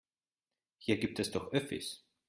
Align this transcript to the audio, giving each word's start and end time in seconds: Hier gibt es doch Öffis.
Hier 0.79 0.97
gibt 0.97 1.19
es 1.19 1.29
doch 1.29 1.51
Öffis. 1.53 2.03